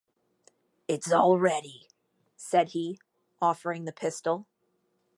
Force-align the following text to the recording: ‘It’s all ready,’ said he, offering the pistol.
‘It’s 0.87 1.11
all 1.11 1.37
ready,’ 1.37 1.87
said 2.35 2.69
he, 2.69 2.99
offering 3.39 3.85
the 3.85 3.91
pistol. 3.91 4.47